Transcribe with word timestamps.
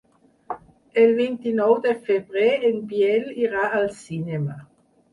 El 1.01 1.13
vint-i-nou 1.19 1.75
de 1.85 1.93
febrer 2.09 2.49
en 2.73 2.83
Biel 2.95 3.31
irà 3.47 3.71
al 3.81 3.89
cinema. 4.03 4.63